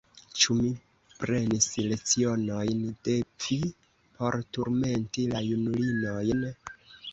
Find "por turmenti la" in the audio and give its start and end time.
4.17-5.45